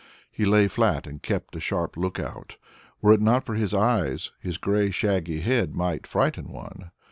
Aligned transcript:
He 0.31 0.45
lay 0.45 0.67
flat 0.67 1.05
and 1.05 1.21
kept 1.21 1.55
a 1.55 1.59
sharp 1.59 1.95
look 1.95 2.19
out. 2.19 2.57
Were 3.03 3.13
it 3.13 3.21
not 3.21 3.45
for 3.45 3.53
his 3.53 3.71
eyes, 3.71 4.31
his 4.39 4.57
grey 4.57 4.89
shaggy 4.89 5.41
head 5.41 5.75
might 5.75 6.07
frighten 6.07 6.49
one. 6.51 6.89